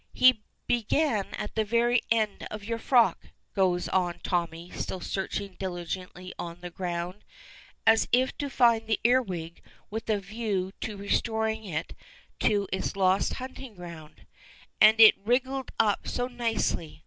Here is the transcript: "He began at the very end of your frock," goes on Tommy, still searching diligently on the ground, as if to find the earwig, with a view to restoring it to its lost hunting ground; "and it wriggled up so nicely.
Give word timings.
"He 0.13 0.41
began 0.65 1.27
at 1.35 1.53
the 1.53 1.63
very 1.63 2.01
end 2.09 2.47
of 2.49 2.63
your 2.63 2.79
frock," 2.79 3.27
goes 3.53 3.87
on 3.87 4.19
Tommy, 4.23 4.71
still 4.71 4.99
searching 4.99 5.55
diligently 5.59 6.33
on 6.39 6.61
the 6.61 6.71
ground, 6.71 7.23
as 7.85 8.07
if 8.11 8.35
to 8.39 8.49
find 8.49 8.87
the 8.87 8.99
earwig, 9.03 9.61
with 9.91 10.09
a 10.09 10.17
view 10.19 10.71
to 10.81 10.97
restoring 10.97 11.65
it 11.65 11.93
to 12.39 12.67
its 12.73 12.95
lost 12.95 13.33
hunting 13.33 13.75
ground; 13.75 14.25
"and 14.81 14.99
it 14.99 15.19
wriggled 15.23 15.69
up 15.79 16.07
so 16.07 16.25
nicely. 16.25 16.99